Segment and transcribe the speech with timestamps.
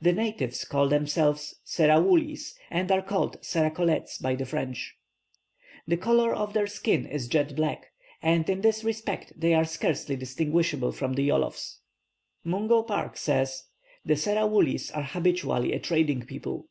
[0.00, 4.94] The natives call themselves Serawoullis, and are called Seracolets by the French.
[5.84, 7.86] The colour of their skin is jet black,
[8.22, 11.78] and in this respect they are scarcely distinguishable from the Yolofs.
[12.44, 13.64] Mungo Park says,
[14.04, 16.68] "The Serawoollis are habitually a trading people.